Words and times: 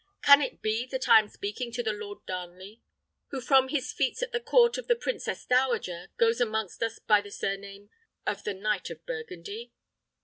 Can 0.23 0.41
it 0.41 0.63
be 0.63 0.87
that 0.87 1.07
I 1.07 1.19
am 1.19 1.27
speaking 1.27 1.71
to 1.73 1.83
the 1.83 1.93
Lord 1.93 2.25
Darnley, 2.25 2.81
who 3.27 3.39
from 3.39 3.67
his 3.67 3.93
feats 3.93 4.23
at 4.23 4.31
the 4.31 4.39
court 4.39 4.79
of 4.79 4.87
the 4.87 4.95
princess 4.95 5.45
dowager, 5.45 6.09
goes 6.17 6.41
amongst 6.41 6.81
us 6.81 6.97
by 6.97 7.21
the 7.21 7.29
surname 7.29 7.91
of 8.25 8.43
the 8.43 8.55
Knight 8.55 8.89
of 8.89 9.05
Burgundy?" 9.05 9.73